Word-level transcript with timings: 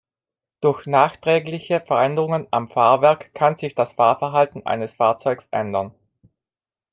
Durch 0.61 0.87
nachträgliche 0.87 1.79
Veränderungen 1.79 2.47
am 2.49 2.67
Fahrwerk 2.67 3.35
kann 3.35 3.55
sich 3.57 3.75
das 3.75 3.93
Fahrverhalten 3.93 4.65
eines 4.65 4.95
Fahrzeugs 4.95 5.47
ändern. 5.51 5.93